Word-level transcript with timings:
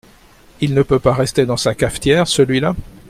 Il 0.61 0.73
ne 0.73 0.81
peut 0.81 0.97
pas 0.97 1.13
rester 1.13 1.45
dans 1.45 1.57
sa 1.57 1.75
cafetière, 1.75 2.27
celui-là!… 2.27 2.75